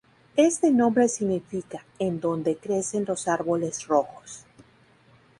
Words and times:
Este 0.37 0.71
nombre 0.71 1.07
significa 1.07 1.85
""En 1.99 2.19
donde 2.19 2.57
crecen 2.57 3.05
los 3.05 3.27
árboles 3.27 3.85
rojos"". 3.85 4.45